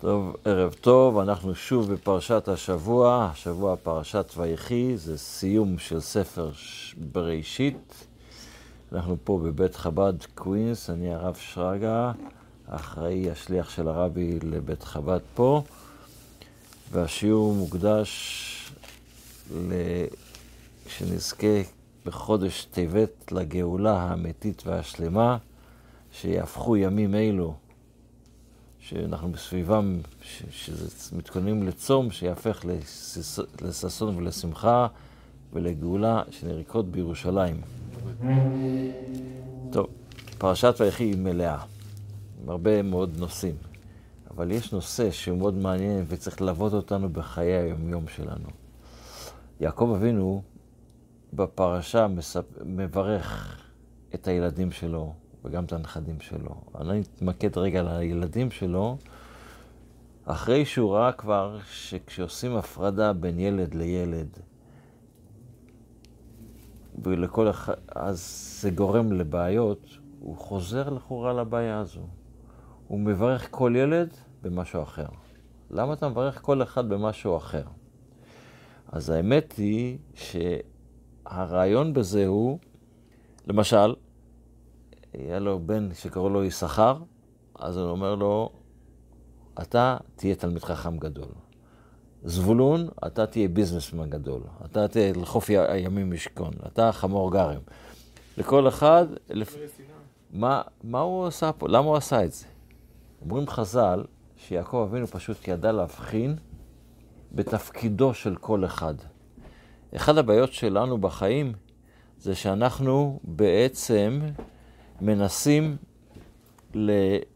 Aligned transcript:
טוב, 0.00 0.36
ערב 0.44 0.72
טוב, 0.72 1.18
אנחנו 1.18 1.54
שוב 1.54 1.92
בפרשת 1.92 2.48
השבוע, 2.48 3.28
השבוע 3.32 3.76
פרשת 3.76 4.32
ויחי, 4.36 4.96
זה 4.96 5.18
סיום 5.18 5.78
של 5.78 6.00
ספר 6.00 6.50
בראשית. 7.12 8.06
אנחנו 8.92 9.16
פה 9.24 9.40
בבית 9.44 9.76
חב"ד 9.76 10.14
קווינס, 10.34 10.90
אני 10.90 11.14
הרב 11.14 11.34
שרגא, 11.34 12.12
אחראי 12.66 13.30
השליח 13.30 13.70
של 13.70 13.88
הרבי 13.88 14.38
לבית 14.42 14.82
חב"ד 14.82 15.20
פה, 15.34 15.62
והשיעור 16.92 17.54
מוקדש 17.54 18.72
שנזכה 20.86 21.60
בחודש 22.06 22.64
טבת 22.64 23.32
לגאולה 23.32 24.02
האמיתית 24.02 24.62
והשלמה, 24.66 25.36
שיהפכו 26.12 26.76
ימים 26.76 27.14
אלו 27.14 27.54
שאנחנו 28.88 29.32
בסביבם, 29.32 29.98
שזה 30.50 31.16
מתכוננים 31.16 31.62
לצום, 31.62 32.10
שיהפך 32.10 32.64
לששון 33.62 34.16
ולשמחה 34.16 34.86
ולגאולה 35.52 36.22
שנריקות 36.30 36.90
בירושלים. 36.90 37.60
טוב, 39.70 39.86
פרשת 40.38 40.74
ויחי 40.80 41.04
היא 41.04 41.16
מלאה, 41.18 41.58
עם 42.42 42.50
הרבה 42.50 42.82
מאוד 42.82 43.16
נושאים, 43.18 43.54
אבל 44.30 44.50
יש 44.50 44.72
נושא 44.72 45.10
שהוא 45.10 45.38
מאוד 45.38 45.54
מעניין 45.54 46.04
וצריך 46.08 46.40
ללוות 46.40 46.72
אותנו 46.72 47.08
בחיי 47.08 47.52
היומיום 47.52 48.08
שלנו. 48.08 48.48
יעקב 49.60 49.92
אבינו 49.96 50.42
בפרשה 51.32 52.06
מברך 52.64 53.58
את 54.14 54.28
הילדים 54.28 54.72
שלו, 54.72 55.12
וגם 55.48 55.64
את 55.64 55.72
הנכדים 55.72 56.20
שלו. 56.20 56.54
אני 56.80 57.00
אתמקד 57.00 57.58
רגע 57.58 57.80
על 57.80 57.88
הילדים 57.88 58.50
שלו, 58.50 58.96
אחרי 60.24 60.64
שהוא 60.64 60.92
ראה 60.92 61.12
כבר 61.12 61.58
שכשעושים 61.72 62.56
הפרדה 62.56 63.12
בין 63.12 63.40
ילד 63.40 63.74
לילד, 63.74 64.38
ולכל 67.04 67.50
אחד, 67.50 67.74
אז 67.88 68.58
זה 68.60 68.70
גורם 68.70 69.12
לבעיות, 69.12 69.86
הוא 70.20 70.36
חוזר 70.36 70.90
לכאורה 70.90 71.32
לבעיה 71.32 71.78
הזו. 71.78 72.06
הוא 72.88 73.00
מברך 73.00 73.48
כל 73.50 73.74
ילד 73.76 74.14
במשהו 74.42 74.82
אחר. 74.82 75.08
למה 75.70 75.92
אתה 75.92 76.08
מברך 76.08 76.42
כל 76.42 76.62
אחד 76.62 76.88
במשהו 76.88 77.36
אחר? 77.36 77.64
אז 78.92 79.10
האמת 79.10 79.52
היא 79.52 79.98
שהרעיון 80.14 81.92
בזה 81.92 82.26
הוא, 82.26 82.58
למשל, 83.46 83.94
היה 85.12 85.38
לו 85.38 85.60
בן 85.66 85.88
שקראו 85.94 86.28
לו 86.28 86.44
יששכר, 86.44 86.96
אז 87.58 87.76
הוא 87.76 87.90
אומר 87.90 88.14
לו, 88.14 88.52
אתה 89.62 89.96
תהיה 90.16 90.34
תלמיד 90.34 90.64
חכם 90.64 90.98
גדול. 90.98 91.28
זבולון, 92.24 92.88
אתה 93.06 93.26
תהיה 93.26 93.48
ביזנסמן 93.48 94.10
גדול. 94.10 94.42
אתה 94.64 94.88
תהיה 94.88 95.12
לחוף 95.12 95.50
הימים 95.50 96.10
משכון. 96.10 96.52
אתה 96.66 96.92
חמור 96.92 97.32
גרם. 97.32 97.60
לכל 98.38 98.68
אחד... 98.68 99.06
לפ... 99.30 99.56
מה, 100.30 100.62
מה 100.84 101.00
הוא 101.00 101.26
עשה 101.26 101.52
פה? 101.52 101.68
למה 101.68 101.86
הוא 101.86 101.96
עשה 101.96 102.24
את 102.24 102.32
זה? 102.32 102.46
אומרים 103.22 103.48
חז"ל 103.48 104.04
שיעקב 104.36 104.86
אבינו 104.88 105.06
פשוט 105.06 105.48
ידע 105.48 105.72
להבחין 105.72 106.36
בתפקידו 107.32 108.14
של 108.14 108.36
כל 108.36 108.64
אחד. 108.64 108.94
אחת 109.96 110.16
הבעיות 110.16 110.52
שלנו 110.52 110.98
בחיים 110.98 111.52
זה 112.18 112.34
שאנחנו 112.34 113.20
בעצם 113.24 114.20
מנסים 115.00 115.76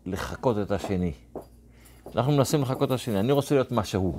לחקות 0.07 0.57
את 0.63 0.71
השני. 0.71 1.13
אנחנו 2.17 2.33
מנסים 2.33 2.63
לחקות 2.63 2.89
את 2.89 2.95
השני. 2.95 3.21
אני 3.21 3.33
רוצה 3.33 3.55
להיות 3.55 3.73
מה 3.73 3.85
שהוא. 3.85 4.19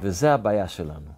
וזה 0.00 0.34
הבעיה 0.34 0.68
שלנו. 0.68 1.10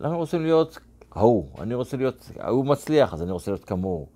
אנחנו 0.00 0.16
רוצים 0.16 0.42
להיות 0.42 0.78
ההוא. 1.12 1.46
אני 1.60 1.74
רוצה 1.74 1.96
להיות, 1.96 2.30
ההוא 2.38 2.66
מצליח, 2.66 3.14
אז 3.14 3.22
אני 3.22 3.30
רוצה 3.30 3.50
להיות 3.50 3.64
כמוהו. 3.64 4.06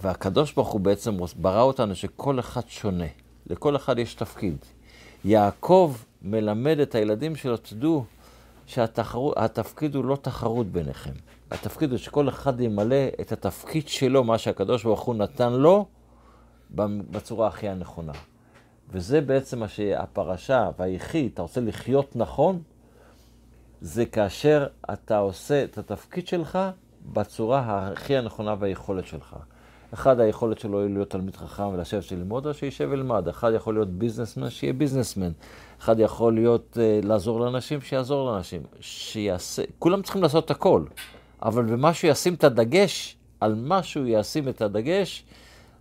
והקדוש 0.00 0.52
ברוך 0.52 0.68
הוא 0.68 0.80
בעצם 0.80 1.16
ברא 1.36 1.62
אותנו 1.62 1.94
שכל 1.94 2.40
אחד 2.40 2.68
שונה. 2.68 3.06
לכל 3.46 3.76
אחד 3.76 3.98
יש 3.98 4.14
תפקיד. 4.14 4.56
יעקב 5.24 5.96
מלמד 6.22 6.78
את 6.78 6.94
הילדים 6.94 7.36
שלו, 7.36 7.56
תדעו 7.56 8.04
שהתפקיד 8.66 9.94
הוא 9.94 10.04
לא 10.04 10.16
תחרות 10.16 10.66
ביניכם. 10.66 11.12
התפקיד 11.50 11.90
הוא 11.90 11.98
שכל 11.98 12.28
אחד 12.28 12.60
ימלא 12.60 13.06
את 13.20 13.32
התפקיד 13.32 13.88
שלו, 13.88 14.24
מה 14.24 14.38
שהקדוש 14.38 14.84
ברוך 14.84 15.00
הוא 15.00 15.14
נתן 15.14 15.52
לו, 15.52 15.86
בצורה 17.10 17.48
הכי 17.48 17.68
הנכונה. 17.68 18.12
וזה 18.90 19.20
בעצם 19.20 19.58
מה 19.58 19.68
שהפרשה, 19.68 20.70
והיחי, 20.78 21.30
אתה 21.34 21.42
רוצה 21.42 21.60
לחיות 21.60 22.16
נכון, 22.16 22.62
זה 23.80 24.06
כאשר 24.06 24.66
אתה 24.92 25.18
עושה 25.18 25.64
את 25.64 25.78
התפקיד 25.78 26.26
שלך 26.26 26.58
בצורה 27.12 27.88
הכי 27.92 28.16
הנכונה 28.16 28.54
והיכולת 28.58 29.06
שלך. 29.06 29.36
אחד, 29.94 30.20
היכולת 30.20 30.58
שלו 30.58 30.82
היא 30.82 30.94
להיות 30.94 31.10
תלמיד 31.10 31.36
חכם 31.36 31.66
ולשבת 31.66 32.12
וללמוד, 32.12 32.46
או 32.46 32.54
שישב 32.54 32.88
ולמד. 32.90 33.28
אחד 33.28 33.52
יכול 33.54 33.74
להיות 33.74 33.88
ביזנסמן, 33.88 34.50
שיהיה 34.50 34.72
ביזנסמן. 34.72 35.30
אחד 35.80 36.00
יכול 36.00 36.34
להיות, 36.34 36.76
uh, 36.76 37.06
לעזור 37.06 37.40
לאנשים, 37.40 37.80
שיעזור 37.80 38.30
לאנשים. 38.30 38.62
שיעשה, 38.80 39.62
כולם 39.78 40.02
צריכים 40.02 40.22
לעשות 40.22 40.44
את 40.44 40.50
הכל. 40.50 40.84
אבל 41.42 41.64
במה 41.64 41.94
שהוא 41.94 42.10
ישים 42.10 42.34
את 42.34 42.44
הדגש, 42.44 43.16
על 43.40 43.54
מה 43.54 43.82
שהוא 43.82 44.06
ישים 44.08 44.48
את 44.48 44.62
הדגש, 44.62 45.24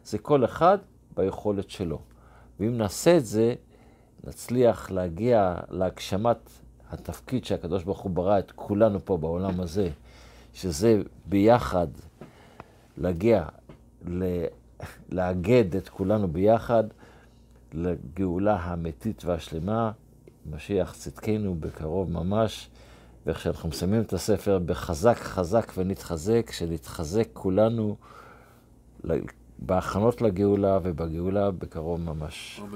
זה 0.06 0.18
כל 0.18 0.46
אחד 0.46 0.78
ביכולת 1.18 1.70
שלו. 1.70 2.00
ואם 2.60 2.78
נעשה 2.78 3.18
את 3.18 3.26
זה, 3.26 3.54
נצליח 4.24 4.92
להגיע 4.92 5.56
להגשמת 5.70 6.50
התפקיד 6.92 7.46
שהקדוש 7.46 7.84
ברוך 7.84 8.00
הוא 8.00 8.12
ברא 8.12 8.40
את 8.40 8.52
כולנו 8.52 9.06
פה 9.06 9.18
בעולם 9.18 9.60
הזה, 9.60 9.90
שזה 10.54 11.02
ביחד 11.26 11.88
להגיע, 12.98 13.46
לאגד 15.10 15.76
את 15.76 15.90
כולנו 15.90 16.28
ביחד 16.28 16.84
לגאולה 17.74 18.56
האמיתית 18.56 19.26
והשלמה, 19.26 19.92
משיח 20.52 20.94
צדקנו 20.94 21.56
בקרוב 21.56 22.12
ממש. 22.12 22.70
ואיך 23.26 23.40
שאנחנו 23.40 23.70
מסיימים 23.70 24.02
את 24.02 24.14
הספר 24.14 24.60
בחזק 24.66 25.18
חזק 25.18 25.72
ונתחזק, 25.78 26.52
שנתחזק 26.52 27.28
כולנו 27.34 27.96
בהכנות 29.60 30.22
לגאולה 30.22 30.80
ובגאולה 30.84 31.52
בקרוב 31.52 32.02
ממש. 32.02 32.62
אמן. 32.62 32.76